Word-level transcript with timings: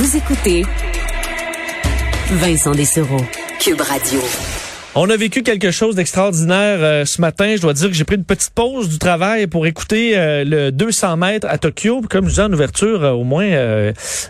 Vous 0.00 0.16
écoutez 0.16 0.62
Vincent 2.30 2.72
Dessereau, 2.72 3.20
Cube 3.58 3.82
Radio. 3.82 4.22
On 4.96 5.08
a 5.08 5.16
vécu 5.16 5.44
quelque 5.44 5.70
chose 5.70 5.94
d'extraordinaire 5.94 6.78
euh, 6.80 7.04
ce 7.04 7.20
matin. 7.20 7.54
Je 7.54 7.62
dois 7.62 7.74
dire 7.74 7.86
que 7.86 7.94
j'ai 7.94 8.02
pris 8.02 8.16
une 8.16 8.24
petite 8.24 8.50
pause 8.52 8.88
du 8.88 8.98
travail 8.98 9.46
pour 9.46 9.64
écouter 9.64 10.18
euh, 10.18 10.42
le 10.44 10.72
200 10.72 11.16
mètres 11.16 11.46
à 11.48 11.58
Tokyo. 11.58 12.02
Comme 12.10 12.24
je 12.24 12.30
disais 12.30 12.42
en 12.42 12.52
ouverture, 12.52 13.04
euh, 13.04 13.12
au 13.12 13.22
moins, 13.22 13.48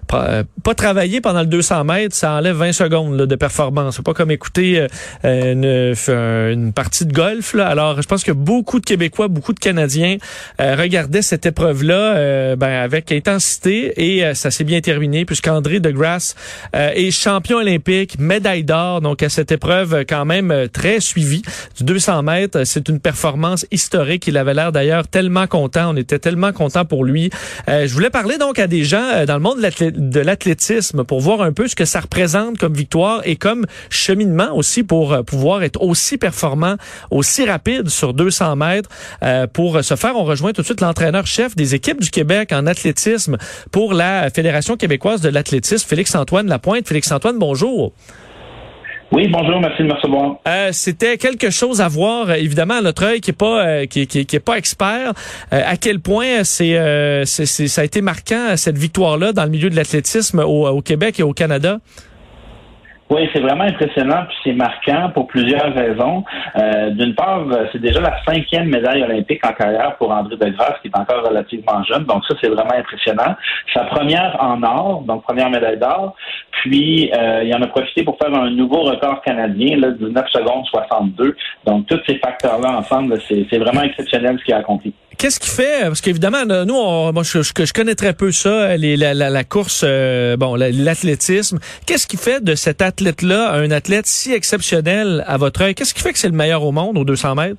pas, 0.06 0.42
pas, 0.62 0.74
travailler 0.74 1.22
pendant 1.22 1.40
le 1.40 1.46
200 1.46 1.84
mètres, 1.84 2.14
ça 2.14 2.32
enlève 2.32 2.56
20 2.56 2.72
secondes 2.74 3.18
là, 3.18 3.24
de 3.24 3.34
performance. 3.36 3.96
C'est 3.96 4.04
pas 4.04 4.12
comme 4.12 4.30
écouter 4.30 4.86
une, 5.24 6.72
partie 6.74 7.06
de 7.06 7.12
golf. 7.12 7.54
Alors, 7.54 8.02
je 8.02 8.06
pense 8.06 8.22
que 8.22 8.32
beaucoup 8.32 8.80
de 8.80 8.84
Québécois, 8.84 9.28
beaucoup 9.28 9.54
de 9.54 9.60
Canadiens 9.60 10.18
regardaient 10.58 11.22
cette 11.22 11.46
épreuve-là 11.46 12.56
ben, 12.56 12.82
avec 12.82 13.12
intensité 13.12 13.92
et 13.96 14.34
ça 14.34 14.50
s'est 14.50 14.64
bien 14.64 14.80
terminé 14.80 15.24
puisqu'André 15.24 15.80
Degrasse 15.80 16.34
est 16.72 17.10
champion 17.10 17.58
olympique, 17.58 18.18
médaille 18.18 18.64
d'or. 18.64 19.00
Donc, 19.00 19.22
à 19.22 19.28
cette 19.28 19.52
épreuve, 19.52 20.04
quand 20.08 20.24
même, 20.24 20.49
euh, 20.50 20.68
très 20.68 21.00
suivi 21.00 21.42
du 21.76 21.84
200 21.84 22.22
mètres. 22.22 22.64
C'est 22.64 22.88
une 22.88 23.00
performance 23.00 23.66
historique. 23.70 24.26
Il 24.26 24.36
avait 24.36 24.54
l'air 24.54 24.72
d'ailleurs 24.72 25.08
tellement 25.08 25.46
content. 25.46 25.92
On 25.92 25.96
était 25.96 26.18
tellement 26.18 26.52
content 26.52 26.84
pour 26.84 27.04
lui. 27.04 27.30
Euh, 27.68 27.86
je 27.86 27.92
voulais 27.92 28.10
parler 28.10 28.38
donc 28.38 28.58
à 28.58 28.66
des 28.66 28.84
gens 28.84 29.02
euh, 29.02 29.26
dans 29.26 29.34
le 29.34 29.40
monde 29.40 29.58
de 29.60 30.20
l'athlétisme 30.20 31.04
pour 31.04 31.20
voir 31.20 31.42
un 31.42 31.52
peu 31.52 31.68
ce 31.68 31.76
que 31.76 31.84
ça 31.84 32.00
représente 32.00 32.58
comme 32.58 32.74
victoire 32.74 33.22
et 33.24 33.36
comme 33.36 33.66
cheminement 33.88 34.54
aussi 34.54 34.82
pour 34.82 35.24
pouvoir 35.24 35.62
être 35.62 35.80
aussi 35.80 36.18
performant, 36.18 36.76
aussi 37.10 37.44
rapide 37.44 37.88
sur 37.88 38.14
200 38.14 38.56
mètres. 38.56 38.88
pour 39.52 39.82
ce 39.82 39.96
faire, 39.96 40.16
on 40.16 40.24
rejoint 40.24 40.52
tout 40.52 40.62
de 40.62 40.66
suite 40.66 40.80
l'entraîneur-chef 40.80 41.56
des 41.56 41.74
équipes 41.74 42.00
du 42.00 42.10
Québec 42.10 42.52
en 42.52 42.66
athlétisme 42.66 43.36
pour 43.70 43.92
la 43.92 44.30
Fédération 44.30 44.76
québécoise 44.76 45.20
de 45.20 45.28
l'athlétisme, 45.28 45.86
Félix-Antoine 45.86 46.48
Lapointe. 46.48 46.86
Félix-Antoine, 46.86 47.38
bonjour. 47.38 47.92
Oui, 49.12 49.26
bonjour, 49.26 49.60
merci 49.60 49.82
de 49.82 49.88
me 49.88 49.94
recevoir. 49.94 50.36
Euh, 50.46 50.68
C'était 50.72 51.18
quelque 51.18 51.50
chose 51.50 51.80
à 51.80 51.88
voir, 51.88 52.30
évidemment, 52.32 52.74
à 52.74 52.80
notre 52.80 53.04
œil 53.04 53.20
qui 53.20 53.30
est 53.30 53.34
pas 53.36 53.66
euh, 53.66 53.86
qui, 53.86 54.06
qui, 54.06 54.20
est 54.20 54.44
pas 54.44 54.56
expert. 54.56 55.12
Euh, 55.52 55.62
à 55.66 55.76
quel 55.76 55.98
point 55.98 56.44
c'est 56.44 56.78
euh, 56.78 57.24
ça 57.24 57.80
a 57.80 57.84
été 57.84 58.02
marquant 58.02 58.56
cette 58.56 58.78
victoire-là 58.78 59.32
dans 59.32 59.44
le 59.44 59.50
milieu 59.50 59.68
de 59.68 59.74
l'athlétisme 59.74 60.38
au, 60.38 60.68
au 60.68 60.80
Québec 60.80 61.18
et 61.18 61.24
au 61.24 61.32
Canada? 61.32 61.80
Oui, 63.10 63.28
c'est 63.32 63.40
vraiment 63.40 63.64
impressionnant, 63.64 64.24
puis 64.28 64.36
c'est 64.44 64.52
marquant 64.52 65.10
pour 65.12 65.26
plusieurs 65.26 65.74
raisons. 65.74 66.24
Euh, 66.56 66.90
D'une 66.90 67.14
part, 67.16 67.44
c'est 67.72 67.80
déjà 67.80 68.00
la 68.00 68.22
cinquième 68.24 68.68
médaille 68.68 69.02
olympique 69.02 69.44
en 69.44 69.52
carrière 69.52 69.96
pour 69.96 70.12
André 70.12 70.36
Degrasse, 70.36 70.78
qui 70.80 70.88
est 70.88 70.96
encore 70.96 71.26
relativement 71.26 71.82
jeune, 71.82 72.04
donc 72.04 72.24
ça, 72.26 72.36
c'est 72.40 72.48
vraiment 72.48 72.72
impressionnant. 72.72 73.34
Sa 73.74 73.84
première 73.86 74.36
en 74.40 74.62
or, 74.62 75.02
donc 75.02 75.24
première 75.24 75.50
médaille 75.50 75.78
d'or, 75.78 76.14
puis 76.62 77.10
euh, 77.12 77.42
il 77.42 77.52
en 77.52 77.62
a 77.62 77.66
profité 77.66 78.04
pour 78.04 78.16
faire 78.16 78.32
un 78.32 78.50
nouveau 78.50 78.82
record 78.82 79.22
canadien, 79.22 79.76
là, 79.78 79.90
19 79.90 80.28
secondes 80.28 80.66
62. 80.66 81.34
Donc, 81.66 81.86
tous 81.86 82.00
ces 82.06 82.18
facteurs-là 82.18 82.78
ensemble, 82.78 83.18
c'est 83.28 83.58
vraiment 83.58 83.82
exceptionnel 83.82 84.38
ce 84.38 84.44
qu'il 84.44 84.54
a 84.54 84.58
accompli. 84.58 84.94
Qu'est-ce 85.20 85.38
qui 85.38 85.50
fait? 85.50 85.82
Parce 85.82 86.00
qu'évidemment 86.00 86.46
nous 86.46 86.74
on, 86.74 87.12
moi 87.12 87.22
je, 87.24 87.72
connais 87.74 87.94
très 87.94 88.14
peu 88.14 88.32
ça 88.32 88.78
la, 88.78 89.44
course 89.44 89.82
euh, 89.84 90.38
bon 90.38 90.54
l'athlétisme. 90.54 91.58
Qu'est-ce 91.84 92.06
qui 92.06 92.16
fait 92.16 92.42
de 92.42 92.54
cet 92.54 92.80
athlète 92.80 93.20
là 93.20 93.52
un 93.52 93.70
athlète 93.70 94.06
si 94.06 94.32
exceptionnel 94.32 95.22
à 95.26 95.36
votre 95.36 95.60
œil? 95.60 95.74
Qu'est-ce 95.74 95.92
qui 95.92 96.00
fait 96.00 96.14
que 96.14 96.18
c'est 96.18 96.30
le 96.30 96.34
meilleur 96.34 96.62
au 96.62 96.72
monde 96.72 96.96
aux 96.96 97.04
200 97.04 97.34
mètres? 97.34 97.58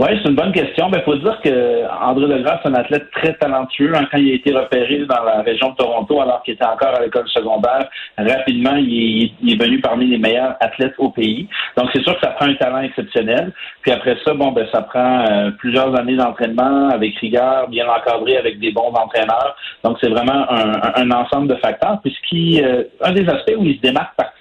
Oui, 0.00 0.08
c'est 0.22 0.30
une 0.30 0.34
bonne 0.34 0.52
question. 0.52 0.86
Il 0.88 0.92
ben, 0.92 1.02
faut 1.02 1.14
dire 1.16 1.38
que 1.44 1.84
André 2.02 2.26
Legrasse 2.26 2.60
est 2.64 2.68
un 2.68 2.74
athlète 2.74 3.10
très 3.10 3.34
talentueux. 3.34 3.92
Hein, 3.94 4.06
quand 4.10 4.16
il 4.16 4.30
a 4.30 4.34
été 4.34 4.50
repéré 4.50 5.04
dans 5.04 5.22
la 5.22 5.42
région 5.42 5.72
de 5.72 5.76
Toronto, 5.76 6.22
alors 6.22 6.42
qu'il 6.42 6.54
était 6.54 6.64
encore 6.64 6.94
à 6.96 7.02
l'école 7.02 7.28
secondaire, 7.28 7.86
rapidement, 8.16 8.76
il 8.76 9.30
est, 9.46 9.62
venu 9.62 9.78
parmi 9.82 10.06
les 10.06 10.16
meilleurs 10.16 10.56
athlètes 10.60 10.94
au 10.96 11.10
pays. 11.10 11.46
Donc, 11.76 11.90
c'est 11.92 12.02
sûr 12.02 12.14
que 12.14 12.20
ça 12.22 12.32
prend 12.32 12.46
un 12.46 12.54
talent 12.54 12.80
exceptionnel. 12.80 13.52
Puis 13.82 13.92
après 13.92 14.16
ça, 14.24 14.32
bon, 14.32 14.52
ben, 14.52 14.66
ça 14.72 14.80
prend 14.80 15.26
euh, 15.28 15.50
plusieurs 15.58 15.94
années 15.94 16.16
d'entraînement 16.16 16.88
avec 16.88 17.18
rigueur, 17.18 17.68
bien 17.68 17.86
encadré 17.86 18.38
avec 18.38 18.58
des 18.58 18.72
bons 18.72 18.94
entraîneurs. 18.94 19.54
Donc, 19.84 19.98
c'est 20.00 20.08
vraiment 20.08 20.46
un, 20.50 21.10
ensemble 21.10 21.48
de 21.48 21.56
facteurs. 21.56 22.00
Puis, 22.02 22.16
qui, 22.26 22.64
euh, 22.64 22.84
un 23.02 23.12
des 23.12 23.28
aspects 23.28 23.54
où 23.58 23.66
il 23.66 23.76
se 23.76 23.82
démarque 23.82 24.14
particulièrement, 24.16 24.39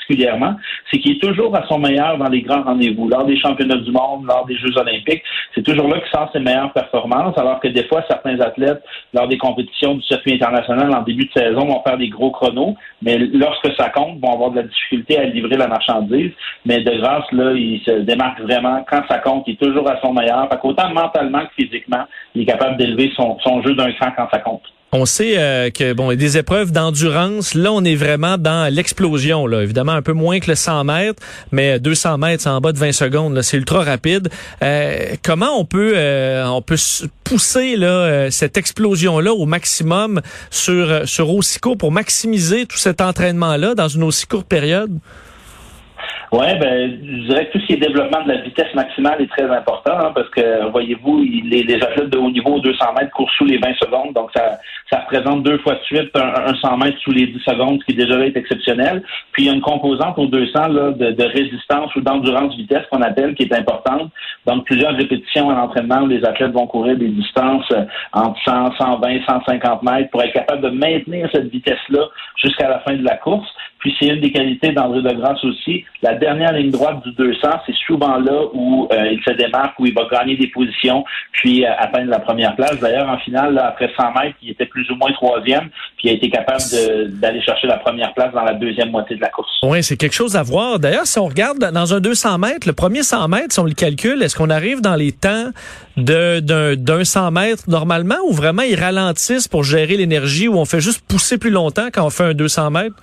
c'est 0.92 1.00
qu'il 1.00 1.18
est 1.18 1.22
toujours 1.22 1.56
à 1.56 1.66
son 1.68 1.80
meilleur 1.80 2.18
dans 2.18 2.30
les 2.30 2.42
grands 2.42 2.64
rendez-vous, 2.64 3.08
lors 3.08 3.26
des 3.26 3.38
championnats 3.38 3.78
du 3.78 3.92
monde, 3.92 4.26
lors 4.26 4.46
des 4.46 4.58
Jeux 4.58 4.78
olympiques 4.78 5.24
c'est 5.56 5.64
toujours 5.64 5.88
là 5.88 6.00
qu'il 6.00 6.10
sort 6.10 6.30
ses 6.32 6.40
meilleures 6.40 6.72
performances, 6.74 7.38
alors 7.38 7.60
que 7.60 7.68
des 7.68 7.84
fois, 7.86 8.04
certains 8.08 8.40
athlètes, 8.40 8.84
lors 9.14 9.28
des 9.28 9.38
compétitions 9.38 9.96
du 9.96 10.02
circuit 10.04 10.34
international 10.34 10.94
en 10.94 11.02
début 11.02 11.26
de 11.26 11.32
saison, 11.32 11.66
vont 11.66 11.82
faire 11.84 11.98
des 11.98 12.10
gros 12.10 12.32
chronos, 12.32 12.76
mais 13.02 13.18
lorsque 13.18 13.74
ça 13.76 13.90
compte, 13.90 14.20
vont 14.20 14.34
avoir 14.34 14.52
de 14.52 14.58
la 14.58 14.64
difficulté 14.64 15.18
à 15.18 15.26
livrer 15.26 15.58
la 15.58 15.68
marchandise. 15.68 16.32
Mais 16.66 16.82
de 16.82 16.92
grâce, 16.92 17.32
là, 17.32 17.52
il 17.54 17.82
se 17.86 17.92
démarque 17.92 18.42
vraiment. 18.42 18.86
Quand 18.90 19.02
ça 19.10 19.20
compte, 19.20 19.44
il 19.48 19.54
est 19.54 19.58
toujours 19.58 19.90
à 19.90 20.00
son 20.02 20.14
meilleur. 20.14 20.48
Fait 20.50 20.60
qu'autant 20.60 20.90
mentalement 20.94 21.46
que 21.46 21.64
physiquement, 21.64 22.06
il 22.36 22.44
est 22.44 22.46
capable 22.46 22.78
d'élever 22.78 23.12
son 23.16 23.62
jeu 23.64 23.74
d'un 23.76 23.92
cran 23.94 24.12
quand 24.16 24.28
ça 24.32 24.40
compte. 24.40 24.64
On 24.92 25.06
sait 25.06 25.38
euh, 25.38 25.70
que 25.70 25.94
bon, 25.94 26.16
des 26.16 26.38
épreuves 26.40 26.72
d'endurance, 26.72 27.54
là, 27.54 27.72
on 27.72 27.84
est 27.84 27.96
vraiment 27.96 28.40
dans 28.40 28.74
l'explosion. 28.74 29.46
Là, 29.46 29.62
évidemment, 29.62 29.92
un 29.92 30.02
peu 30.02 30.14
moins 30.14 30.40
que 30.40 30.50
le 30.50 30.56
100 30.56 30.84
mètres, 30.84 31.22
mais 31.52 31.80
200 31.80 32.18
mètres, 32.18 32.42
c'est 32.42 32.50
en 32.50 32.60
bas 32.60 32.72
de 32.72 32.80
20 32.80 32.92
secondes. 32.92 33.40
C'est 33.44 33.58
ultra 33.58 33.84
rapide. 33.84 34.30
Euh, 34.64 35.16
comment 35.24 35.60
on 35.60 35.66
peut 35.66 35.94
euh, 35.96 36.44
on 36.48 36.64
peut 36.64 36.78
pousser 37.24 37.76
là 37.76 38.32
cette 38.32 38.58
explosion 38.58 39.20
là 39.20 39.32
au 39.32 39.46
maximum 39.46 40.22
sur 40.50 41.08
sur 41.08 41.30
aussi 41.30 41.60
court 41.60 41.78
pour 41.78 41.92
maximiser 41.92 42.66
tout 42.66 42.78
cet 42.78 43.02
entraînement 43.02 43.58
là 43.58 43.76
dans 43.76 43.88
une 43.88 44.04
aussi 44.04 44.26
courte 44.26 44.48
période? 44.48 44.98
Oui, 46.32 46.46
ben, 46.60 47.00
je 47.02 47.28
dirais 47.28 47.48
que 47.48 47.54
tout 47.54 47.60
ce 47.60 47.66
qui 47.66 47.74
est 47.74 47.78
développement 47.78 48.22
de 48.22 48.28
la 48.28 48.42
vitesse 48.42 48.72
maximale 48.76 49.20
est 49.20 49.32
très 49.32 49.50
important 49.50 49.98
hein, 49.98 50.12
parce 50.14 50.30
que, 50.30 50.70
voyez-vous, 50.70 51.24
les, 51.24 51.64
les, 51.64 51.76
athlètes 51.82 52.12
de 52.12 52.20
haut 52.20 52.30
niveau 52.30 52.60
200 52.60 52.86
mètres 53.00 53.12
courent 53.12 53.32
sous 53.32 53.46
les 53.46 53.58
20 53.58 53.74
secondes, 53.82 54.14
donc 54.14 54.30
ça, 54.36 54.60
ça 54.92 55.00
représente 55.00 55.42
deux 55.42 55.58
fois 55.60 55.74
de 55.74 55.82
suite 55.82 56.12
un, 56.16 56.54
100 56.54 56.78
mètres 56.78 57.00
sous 57.00 57.12
les 57.12 57.28
10 57.28 57.40
secondes, 57.40 57.80
ce 57.82 57.86
qui 57.86 57.96
déjà 57.98 58.20
est 58.20 58.38
exceptionnel. 58.38 59.04
Puis 59.32 59.44
il 59.44 59.46
y 59.48 59.50
a 59.50 59.54
une 59.54 59.62
composante 59.62 60.20
aux 60.20 60.28
200 60.28 60.68
là, 60.68 60.92
de, 60.92 61.24
résistance 61.24 61.96
ou 61.96 62.02
d'endurance 62.02 62.56
vitesse 62.56 62.86
qu'on 62.92 63.02
appelle 63.02 63.34
qui 63.34 63.44
est 63.44 63.54
importante. 63.54 64.12
Donc 64.46 64.66
plusieurs 64.66 64.96
répétitions 64.96 65.50
à 65.50 65.56
l'entraînement 65.56 66.02
où 66.02 66.08
les 66.08 66.24
athlètes 66.26 66.52
vont 66.52 66.68
courir 66.68 66.98
des 66.98 67.10
distances 67.10 67.70
euh, 67.72 67.86
entre 68.14 68.40
100, 68.46 68.78
120, 68.78 69.26
150 69.28 69.84
mètres 69.84 70.10
pour 70.12 70.22
être 70.22 70.34
capable 70.34 70.62
de 70.62 70.70
maintenir 70.70 71.28
cette 71.32 71.50
vitesse-là 71.50 72.06
jusqu'à 72.38 72.70
la 72.70 72.80
fin 72.80 72.94
de 72.94 73.04
la 73.04 73.18
course. 73.18 73.48
Puis 73.80 73.96
c'est 74.00 74.08
une 74.08 74.20
des 74.20 74.32
qualités 74.32 74.72
d'André 74.72 75.02
Degrasse 75.02 75.44
aussi. 75.44 75.86
La 76.02 76.16
dernière 76.16 76.54
ligne 76.54 76.70
droite 76.70 77.02
du 77.06 77.12
200, 77.14 77.40
c'est 77.66 77.76
souvent 77.88 78.18
là 78.18 78.44
où 78.54 78.88
euh, 78.92 79.12
il 79.12 79.22
se 79.24 79.32
démarque, 79.32 79.80
où 79.80 79.86
il 79.86 79.94
va 79.94 80.06
gagner 80.12 80.36
des 80.36 80.48
positions, 80.48 81.04
puis 81.32 81.66
euh, 81.66 81.70
atteindre 81.78 82.10
la 82.10 82.20
première 82.20 82.56
place. 82.56 82.78
D'ailleurs, 82.80 83.10
en 83.10 83.18
finale, 83.20 83.58
après 83.58 83.90
100 83.98 84.12
mètres, 84.14 84.36
il 84.42 84.52
était 84.52 84.66
plus 84.66 84.90
ou 84.92 84.96
moins 84.96 85.12
troisième, 85.14 85.70
puis 85.98 86.08
il 86.08 86.10
a 86.10 86.14
été 86.14 86.30
capable 86.30 86.64
d'aller 87.20 87.42
chercher 87.42 87.68
la 87.68 87.78
première 87.78 88.14
place 88.14 88.34
dans 88.34 88.44
la 88.44 88.54
deuxième 88.54 88.92
moitié 88.92 89.16
de 89.16 89.22
la 89.22 89.30
course. 89.30 89.50
Oui, 89.64 89.82
c'est 89.82 89.98
quelque 89.98 90.16
chose 90.16 90.36
à 90.36 90.44
voir. 90.44 90.80
D'ailleurs, 90.80 91.08
si 91.08 91.18
on 91.20 91.28
regarde 91.28 91.60
dans 91.60 91.94
un 91.94 92.00
200 92.00 92.38
mètres, 92.38 92.68
le 92.68 92.74
premier 92.74 93.04
100 93.04 93.28
mètres, 93.30 93.54
si 93.54 93.60
on 93.60 93.66
le 93.66 93.74
calcule, 93.74 94.22
est-ce 94.22 94.36
qu'on 94.36 94.50
arrive 94.50 94.82
dans 94.82 94.96
les 94.96 95.12
temps 95.12 95.52
d'un 95.98 97.04
100 97.04 97.32
mètres 97.32 97.64
normalement 97.68 98.16
ou 98.28 98.34
vraiment 98.34 98.62
ils 98.62 98.80
ralentissent 98.80 99.48
pour 99.48 99.64
gérer 99.64 99.98
l'énergie 99.98 100.48
ou 100.48 100.58
on 100.58 100.66
fait 100.66 100.82
juste 100.82 101.02
pousser 101.08 101.38
plus 101.38 101.50
longtemps 101.50 101.88
quand 101.94 102.06
on 102.06 102.10
fait 102.10 102.24
un 102.24 102.34
200 102.34 102.72
mètres? 102.72 102.96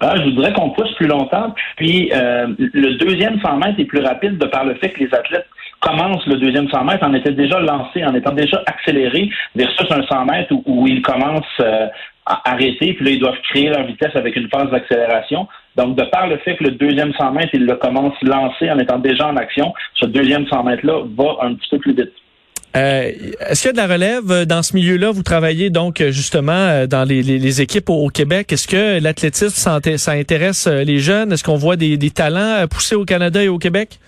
Ah, 0.00 0.14
je 0.16 0.24
voudrais 0.24 0.52
qu'on 0.52 0.70
pousse 0.70 0.92
plus 0.94 1.06
longtemps. 1.06 1.54
Puis 1.76 2.10
euh, 2.12 2.48
le 2.58 2.94
deuxième 2.94 3.40
100 3.40 3.56
mètres 3.56 3.80
est 3.80 3.84
plus 3.84 4.00
rapide 4.00 4.38
de 4.38 4.46
par 4.46 4.64
le 4.64 4.74
fait 4.74 4.90
que 4.90 5.00
les 5.00 5.14
athlètes 5.14 5.46
commencent 5.80 6.26
le 6.26 6.36
deuxième 6.36 6.68
100 6.68 6.84
mètres 6.84 7.06
en 7.06 7.14
étant 7.14 7.30
déjà 7.32 7.60
lancés, 7.60 8.04
en 8.04 8.14
étant 8.14 8.32
déjà 8.32 8.62
accélérés 8.66 9.30
versus 9.54 9.86
un 9.90 10.02
100 10.02 10.24
mètres 10.24 10.54
où, 10.66 10.86
ils 10.86 11.02
commencent 11.02 11.44
euh, 11.60 11.86
à 12.26 12.52
arrêter, 12.52 12.94
puis 12.94 13.04
là, 13.04 13.10
ils 13.12 13.20
doivent 13.20 13.40
créer 13.50 13.68
leur 13.68 13.84
vitesse 13.84 14.14
avec 14.14 14.36
une 14.36 14.48
phase 14.48 14.70
d'accélération. 14.70 15.48
Donc, 15.76 15.96
de 15.96 16.02
par 16.04 16.26
le 16.26 16.36
fait 16.38 16.56
que 16.56 16.64
le 16.64 16.72
deuxième 16.72 17.12
100 17.14 17.32
mètres, 17.32 17.50
ils 17.54 17.64
le 17.64 17.76
commencent 17.76 18.20
lancé 18.22 18.70
en 18.70 18.78
étant 18.78 18.98
déjà 18.98 19.28
en 19.28 19.36
action, 19.36 19.72
ce 19.94 20.06
deuxième 20.06 20.46
100 20.46 20.64
mètres-là 20.64 21.04
va 21.16 21.46
un 21.46 21.54
petit 21.54 21.68
peu 21.70 21.78
plus 21.78 21.94
vite. 21.94 22.12
Euh, 22.76 23.12
Est-ce 23.48 23.62
qu'il 23.62 23.68
y 23.68 23.70
a 23.70 23.72
de 23.72 23.76
la 23.78 23.86
relève 23.86 24.44
dans 24.44 24.62
ce 24.62 24.74
milieu-là? 24.76 25.10
Vous 25.10 25.22
travaillez 25.22 25.70
donc 25.70 26.02
justement 26.10 26.86
dans 26.86 27.04
les, 27.04 27.60
équipes 27.60 27.90
au, 27.90 28.08
Québec. 28.08 28.52
Est-ce 28.52 28.68
que 28.68 29.00
l'athlétisme, 29.00 29.50
ça, 29.50 29.80
intéresse 30.12 30.66
les 30.66 30.98
jeunes? 31.00 31.32
Est-ce 31.32 31.44
qu'on 31.44 31.56
voit 31.56 31.76
des, 31.76 31.96
des 31.96 32.10
talents 32.10 32.66
pousser 32.68 32.94
au 32.94 33.04
Canada 33.04 33.42
et 33.42 33.48
au 33.48 33.58
Québec? 33.58 33.98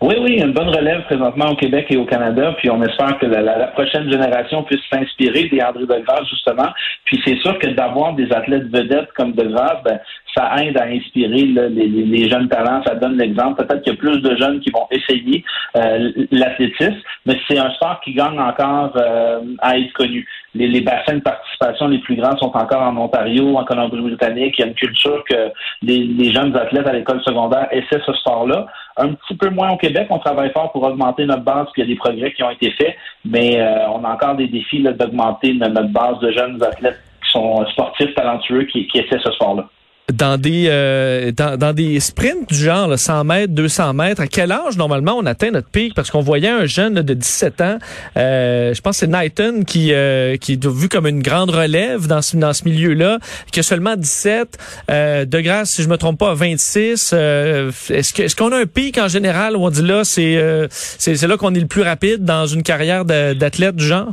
Oui, 0.00 0.14
oui, 0.20 0.40
une 0.40 0.52
bonne 0.52 0.68
relève 0.68 1.04
présentement 1.04 1.50
au 1.50 1.56
Québec 1.56 1.86
et 1.90 1.96
au 1.96 2.04
Canada, 2.04 2.54
puis 2.58 2.70
on 2.70 2.82
espère 2.82 3.18
que 3.18 3.26
la, 3.26 3.68
prochaine 3.68 4.10
génération 4.10 4.62
puisse 4.64 4.82
s'inspirer 4.92 5.44
des 5.44 5.62
André 5.62 5.86
Degrasse, 5.86 6.28
justement. 6.28 6.68
Puis 7.04 7.20
c'est 7.24 7.36
sûr 7.38 7.58
que 7.58 7.68
d'avoir 7.68 8.14
des 8.14 8.30
athlètes 8.32 8.68
vedettes 8.70 9.12
comme 9.16 9.32
Degrasse, 9.32 9.82
ben, 9.84 9.98
ça 10.36 10.50
aide 10.62 10.76
à 10.78 10.86
inspirer 10.86 11.44
les, 11.44 12.28
jeunes 12.28 12.48
talents, 12.48 12.82
ça 12.84 12.94
donne 12.96 13.16
l'exemple. 13.16 13.64
Peut-être 13.64 13.82
qu'il 13.82 13.92
y 13.92 13.96
a 13.96 13.98
plus 13.98 14.20
de 14.20 14.36
jeunes 14.36 14.60
qui 14.60 14.70
vont 14.70 14.86
essayer 14.90 15.44
euh, 15.76 16.10
l'athlétisme, 16.32 17.00
mais 17.26 17.38
c'est 17.48 17.58
un 17.58 17.70
sport 17.70 18.00
qui 18.00 18.14
gagne 18.14 18.38
encore 18.38 18.92
euh, 18.96 19.40
à 19.60 19.78
être 19.78 19.92
connu. 19.92 20.26
Les, 20.54 20.68
les, 20.68 20.80
bassins 20.80 21.14
de 21.14 21.20
participation 21.20 21.88
les 21.88 21.98
plus 21.98 22.16
grands 22.16 22.36
sont 22.38 22.56
encore 22.56 22.82
en 22.82 22.96
Ontario, 22.96 23.56
en 23.56 23.64
Colombie-Britannique. 23.64 24.54
Il 24.58 24.62
y 24.62 24.64
a 24.64 24.68
une 24.68 24.74
culture 24.74 25.22
que 25.28 25.50
les, 25.82 26.32
jeunes 26.32 26.56
athlètes 26.56 26.86
à 26.86 26.92
l'école 26.92 27.22
secondaire 27.22 27.68
essaient 27.70 28.02
ce 28.04 28.12
sport-là. 28.12 28.66
Un 28.96 29.14
petit 29.14 29.34
peu 29.34 29.50
moins 29.50 29.72
au 29.72 29.76
Québec, 29.76 30.06
on 30.10 30.18
travaille 30.18 30.52
fort 30.52 30.70
pour 30.70 30.84
augmenter 30.84 31.26
notre 31.26 31.42
base, 31.42 31.66
puis 31.72 31.82
il 31.82 31.88
y 31.88 31.90
a 31.90 31.94
des 31.94 31.98
progrès 31.98 32.32
qui 32.32 32.44
ont 32.44 32.50
été 32.50 32.70
faits, 32.72 32.96
mais 33.24 33.60
euh, 33.60 33.88
on 33.88 34.04
a 34.04 34.10
encore 34.10 34.36
des 34.36 34.46
défis 34.46 34.82
d'augmenter 34.82 35.54
notre 35.54 35.88
base 35.88 36.18
de 36.20 36.30
jeunes 36.30 36.62
athlètes 36.62 37.02
qui 37.24 37.30
sont 37.32 37.66
sportifs, 37.66 38.14
talentueux, 38.14 38.64
qui, 38.64 38.86
qui 38.86 38.98
essaient 38.98 39.18
ce 39.18 39.32
sport-là 39.32 39.68
dans 40.12 40.36
des 40.36 40.66
euh, 40.68 41.32
dans, 41.32 41.56
dans, 41.56 41.72
des 41.72 41.98
sprints 41.98 42.48
du 42.50 42.56
genre 42.56 42.98
100 42.98 43.24
mètres, 43.24 43.54
200 43.54 43.94
mètres, 43.94 44.20
à 44.20 44.26
quel 44.26 44.52
âge 44.52 44.76
normalement 44.76 45.16
on 45.16 45.24
atteint 45.24 45.50
notre 45.50 45.68
pic? 45.68 45.94
Parce 45.94 46.10
qu'on 46.10 46.20
voyait 46.20 46.48
un 46.48 46.66
jeune 46.66 46.94
de 46.94 47.14
17 47.14 47.60
ans, 47.62 47.78
euh, 48.18 48.74
je 48.74 48.80
pense 48.82 48.98
c'est 48.98 49.06
Knighton 49.06 49.62
qui 49.66 49.94
euh, 49.94 50.36
qui 50.36 50.54
est 50.54 50.66
vu 50.66 50.88
comme 50.90 51.06
une 51.06 51.22
grande 51.22 51.50
relève 51.50 52.06
dans 52.06 52.20
ce 52.20 52.36
dans 52.36 52.52
ce 52.52 52.64
milieu-là, 52.64 53.18
qui 53.50 53.60
a 53.60 53.62
seulement 53.62 53.96
17. 53.96 54.58
Euh, 54.90 55.24
de 55.24 55.40
grâce, 55.40 55.70
si 55.70 55.82
je 55.82 55.88
me 55.88 55.96
trompe 55.96 56.18
pas, 56.18 56.32
à 56.32 56.34
26. 56.34 57.12
Euh, 57.14 57.72
est-ce 57.88 58.12
que 58.12 58.22
est-ce 58.22 58.36
qu'on 58.36 58.52
a 58.52 58.58
un 58.58 58.66
pic 58.66 58.98
en 58.98 59.08
général 59.08 59.56
où 59.56 59.64
on 59.64 59.70
dit 59.70 59.82
là 59.82 60.04
c'est 60.04 60.68
c'est 60.70 61.26
là 61.26 61.36
qu'on 61.38 61.54
est 61.54 61.60
le 61.60 61.66
plus 61.66 61.82
rapide 61.82 62.24
dans 62.24 62.46
une 62.46 62.62
carrière 62.62 63.06
d'athlète 63.06 63.76
du 63.76 63.86
genre? 63.86 64.12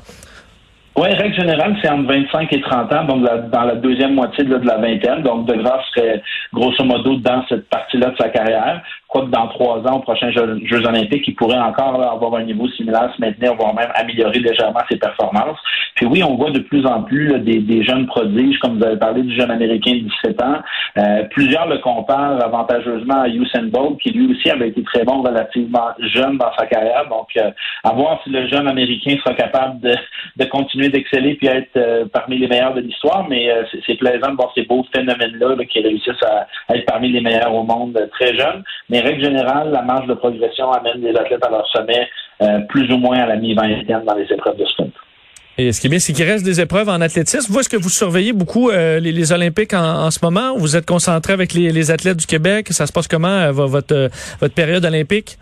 Oui, 0.97 1.07
règle 1.13 1.35
générale, 1.35 1.77
c'est 1.81 1.89
entre 1.89 2.07
25 2.07 2.51
et 2.51 2.61
30 2.61 2.93
ans, 2.93 3.03
donc 3.05 3.23
dans 3.49 3.63
la 3.63 3.75
deuxième 3.75 4.13
moitié 4.13 4.43
de, 4.43 4.55
la 4.55 4.77
vingtaine. 4.77 5.21
Donc, 5.23 5.45
De 5.45 5.53
grâce 5.55 5.85
serait 5.95 6.21
grosso 6.53 6.83
modo 6.83 7.15
dans 7.15 7.45
cette 7.47 7.69
partie-là 7.69 8.09
de 8.09 8.17
sa 8.17 8.29
carrière 8.29 8.83
crois 9.11 9.25
que 9.25 9.31
dans 9.31 9.47
trois 9.49 9.79
ans, 9.79 9.97
aux 9.97 9.99
prochains 9.99 10.31
Jeux, 10.31 10.85
olympiques, 10.87 11.27
il 11.27 11.35
pourrait 11.35 11.59
encore 11.59 12.01
avoir 12.01 12.35
un 12.35 12.43
niveau 12.43 12.67
similaire, 12.69 13.13
se 13.13 13.21
maintenir, 13.21 13.55
voire 13.55 13.75
même 13.75 13.91
améliorer 13.93 14.39
légèrement 14.39 14.79
ses 14.89 14.97
performances. 14.97 15.59
Puis 15.95 16.05
oui, 16.05 16.23
on 16.23 16.35
voit 16.35 16.51
de 16.51 16.59
plus 16.59 16.85
en 16.85 17.03
plus 17.03 17.37
des, 17.39 17.83
jeunes 17.83 18.07
prodiges, 18.07 18.57
comme 18.59 18.77
vous 18.77 18.85
avez 18.85 18.97
parlé 18.97 19.23
du 19.23 19.35
jeune 19.35 19.51
Américain 19.51 19.91
de 19.91 20.09
17 20.23 20.41
ans. 20.41 20.59
Euh, 20.97 21.23
plusieurs 21.31 21.67
le 21.67 21.79
comparent 21.79 22.39
avantageusement 22.39 23.21
à 23.21 23.27
Usain 23.27 23.63
Bolt, 23.63 23.99
qui 23.99 24.11
lui 24.11 24.31
aussi 24.31 24.49
avait 24.49 24.69
été 24.69 24.81
très 24.83 25.03
bon 25.03 25.21
relativement 25.21 25.89
jeune 25.99 26.37
dans 26.37 26.51
sa 26.57 26.65
carrière. 26.65 27.07
Donc, 27.09 27.27
euh, 27.35 27.51
à 27.83 27.91
voir 27.91 28.21
si 28.23 28.29
le 28.29 28.47
jeune 28.47 28.67
Américain 28.67 29.17
sera 29.23 29.35
capable 29.35 29.81
de, 29.81 30.45
continuer 30.45 30.89
d'exceller 30.89 31.35
puis 31.35 31.47
être 31.47 31.75
euh, 31.75 32.05
parmi 32.11 32.37
les 32.37 32.47
meilleurs 32.47 32.73
de 32.73 32.81
l'histoire. 32.81 33.27
Mais 33.29 33.49
c'est 33.85 33.95
plaisant 33.95 34.31
de 34.31 34.37
voir 34.37 34.51
ces 34.55 34.63
beaux 34.63 34.85
phénomènes-là 34.95 35.55
qui 35.69 35.81
réussissent 35.81 36.23
à, 36.23 36.47
être 36.75 36.85
parmi 36.85 37.09
les 37.09 37.21
meilleurs 37.21 37.53
au 37.53 37.63
monde 37.63 37.97
très 38.13 38.33
jeunes. 38.35 38.63
Règle 39.01 39.23
générale, 39.23 39.71
la 39.71 39.81
marge 39.81 40.07
de 40.07 40.13
progression 40.13 40.71
amène 40.71 41.01
les 41.01 41.15
athlètes 41.17 41.45
à 41.45 41.49
leur 41.49 41.67
sommet 41.67 42.07
euh, 42.41 42.59
plus 42.69 42.91
ou 42.91 42.97
moins 42.97 43.19
à 43.19 43.27
la 43.27 43.35
mi-vingtaine 43.35 44.03
dans 44.05 44.15
les 44.15 44.25
épreuves 44.31 44.57
de 44.57 44.65
sprint. 44.65 44.93
Et 45.57 45.71
ce 45.71 45.81
qui 45.81 45.87
est 45.87 45.89
bien, 45.89 45.99
c'est 45.99 46.13
qu'il 46.13 46.25
reste 46.25 46.45
des 46.45 46.61
épreuves 46.61 46.89
en 46.89 47.01
athlétisme. 47.01 47.51
Vous, 47.51 47.59
est-ce 47.59 47.69
que 47.69 47.77
vous 47.77 47.89
surveillez 47.89 48.33
beaucoup 48.33 48.69
euh, 48.71 48.99
les, 48.99 49.31
Olympiques 49.31 49.73
en, 49.73 50.09
ce 50.09 50.19
moment? 50.23 50.55
Vous 50.57 50.75
êtes 50.75 50.85
concentré 50.85 51.33
avec 51.33 51.53
les, 51.53 51.91
athlètes 51.91 52.17
du 52.17 52.25
Québec? 52.25 52.67
Ça 52.71 52.87
se 52.87 52.93
passe 52.93 53.07
comment, 53.07 53.27
euh, 53.27 53.51
votre, 53.51 54.09
votre 54.39 54.55
période 54.55 54.85
olympique? 54.85 55.37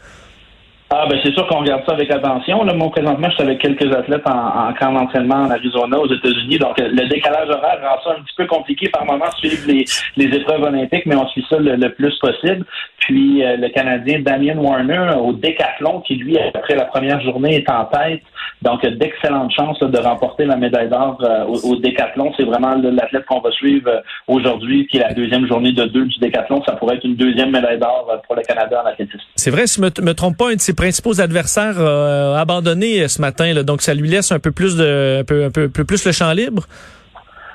Ah 0.91 1.05
ben 1.07 1.19
c'est 1.23 1.31
sûr 1.33 1.45
qu'on 1.45 1.59
regarde 1.59 1.83
ça 1.85 1.93
avec 1.93 2.09
attention. 2.09 2.63
Là, 2.63 2.73
moi, 2.73 2.89
présentement, 2.89 3.29
je 3.29 3.35
suis 3.35 3.43
avec 3.43 3.59
quelques 3.59 3.95
athlètes 3.95 4.27
en, 4.27 4.73
camp 4.73 4.91
d'entraînement 4.93 5.35
en 5.35 5.51
Arizona, 5.51 5.99
aux 5.99 6.11
États-Unis. 6.11 6.57
Donc, 6.57 6.79
le 6.79 7.07
décalage 7.07 7.47
horaire 7.47 7.79
rend 7.83 8.01
ça 8.03 8.17
un 8.17 8.23
petit 8.23 8.33
peu 8.35 8.47
compliqué 8.47 8.89
par 8.89 9.05
moment 9.05 9.29
suivre 9.37 9.67
les, 9.67 9.85
les 10.17 10.35
épreuves 10.35 10.63
olympiques, 10.63 11.05
mais 11.05 11.15
on 11.15 11.27
suit 11.27 11.45
ça 11.47 11.57
le, 11.59 11.89
plus 11.89 12.17
possible. 12.17 12.65
Puis 13.01 13.45
euh, 13.45 13.57
le 13.57 13.69
Canadien 13.69 14.21
Damien 14.21 14.57
Warner 14.57 15.11
au 15.21 15.33
décathlon, 15.33 16.01
qui 16.01 16.15
lui, 16.15 16.39
après 16.39 16.75
la 16.75 16.85
première 16.85 17.21
journée, 17.21 17.57
est 17.57 17.69
en 17.69 17.85
tête. 17.85 18.23
Donc, 18.61 18.85
d'excellentes 18.85 19.51
chances 19.51 19.79
de 19.79 19.97
remporter 19.97 20.45
la 20.45 20.57
médaille 20.57 20.89
d'or 20.89 21.17
euh, 21.21 21.45
au, 21.45 21.77
décathlon. 21.77 22.33
C'est 22.35 22.43
vraiment 22.43 22.75
l'athlète 22.75 23.25
qu'on 23.25 23.39
va 23.39 23.51
suivre 23.51 23.89
euh, 23.89 24.01
aujourd'hui, 24.27 24.87
qui 24.87 24.97
est 24.97 25.01
la 25.01 25.13
deuxième 25.13 25.47
journée 25.47 25.71
de 25.71 25.85
deux 25.85 26.05
du 26.05 26.19
décathlon. 26.19 26.61
Ça 26.65 26.73
pourrait 26.73 26.97
être 26.97 27.05
une 27.05 27.15
deuxième 27.15 27.51
médaille 27.51 27.79
d'or 27.79 28.21
pour 28.27 28.35
le 28.35 28.41
Canada 28.41 28.81
en 28.83 28.87
athlétisme. 28.87 29.23
C'est 29.35 29.51
vrai, 29.51 29.67
si 29.67 29.77
je 29.77 29.81
me, 29.81 30.05
me 30.05 30.13
trompe 30.13 30.37
pas, 30.37 30.49
un 30.49 30.55
de 30.55 30.75
principaux 30.75 31.21
adversaires 31.21 31.79
euh, 31.79 32.35
abandonné 32.35 33.07
ce 33.07 33.21
matin, 33.21 33.53
là, 33.53 33.63
donc 33.63 33.81
ça 33.81 33.93
lui 33.93 34.09
laisse 34.09 34.31
un 34.31 34.39
peu 34.39 34.51
plus 34.51 34.75
de 34.75 35.19
un 35.21 35.23
peu, 35.23 35.45
un 35.45 35.49
peu, 35.49 35.69
plus 35.69 36.05
le 36.05 36.11
champ 36.11 36.31
libre? 36.31 36.63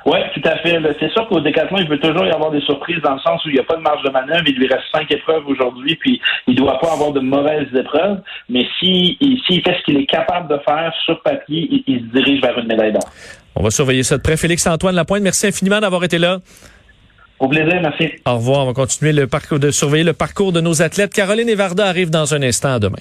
Oui, 0.06 0.19
tout 0.35 0.43
à 0.45 0.56
fait. 0.59 0.79
C'est 1.01 1.11
sûr 1.12 1.27
qu'au 1.29 1.41
décathlon, 1.41 1.79
il 1.79 1.89
peut 1.89 1.99
toujours 1.99 2.27
y 2.27 2.31
avoir 2.31 2.51
des 2.51 2.61
surprises 2.61 3.01
dans 3.03 3.15
le 3.15 3.21
sens 3.21 3.43
où 3.45 3.49
il 3.49 3.55
n'y 3.55 3.61
a 3.61 3.65
pas 3.65 3.77
de 3.77 3.83
marge 3.83 4.03
de 4.03 4.11
manœuvre. 4.11 4.45
Il 4.47 4.56
lui 4.56 4.67
reste 4.67 4.85
cinq 4.93 5.11
épreuves 5.11 5.47
aujourd'hui, 5.47 5.97
puis 5.97 6.21
il 6.47 6.55
ne 6.55 6.59
doit 6.59 6.79
pas 6.79 6.93
avoir 6.93 7.12
de 7.12 7.21
mauvaises 7.21 7.69
épreuves. 7.75 8.21
Mais 8.51 8.67
s'il 8.79 9.17
si, 9.47 9.62
fait 9.62 9.77
ce 9.79 9.83
qu'il 9.85 9.97
est 9.97 10.06
capable 10.06 10.49
de 10.49 10.59
faire 10.59 10.93
sur 11.05 11.23
papier, 11.23 11.69
il, 11.71 11.85
il, 11.87 12.01
se 12.01 12.19
dirige 12.19 12.43
vers 12.43 12.59
une 12.59 12.67
médaille 12.67 12.93
d'or. 12.93 13.09
On 13.56 13.62
va 13.62 13.71
surveiller 13.71 14.03
ça 14.03 14.19
de 14.19 14.23
près. 14.23 14.37
Félix-Antoine 14.37 14.95
Lapointe, 14.95 15.23
merci 15.23 15.47
infiniment 15.47 15.81
d'avoir 15.81 16.05
été 16.05 16.19
là. 16.19 16.39
Au 17.39 17.49
plaisir, 17.49 17.81
merci. 17.83 18.11
Au 18.27 18.35
revoir. 18.35 18.65
On 18.65 18.67
va 18.67 18.73
continuer 18.75 19.12
le 19.12 19.27
parcours 19.27 19.59
de 19.59 19.71
surveiller 19.71 20.05
le 20.05 20.12
parcours 20.12 20.53
de 20.53 20.61
nos 20.61 20.83
athlètes. 20.83 21.12
Caroline 21.12 21.49
Evarda 21.49 21.87
arrive 21.87 22.11
dans 22.11 22.35
un 22.35 22.43
instant 22.43 22.79
demain. 22.79 22.99